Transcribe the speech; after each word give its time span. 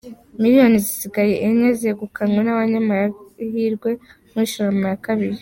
Miliyoni 0.41 0.77
zisaga 0.85 1.19
enye 1.47 1.69
zegukanywe 1.79 2.41
n’abanyamahirwe 2.43 3.89
muri 4.31 4.47
Sharama 4.53 4.87
ya 4.91 5.01
kabiri 5.05 5.37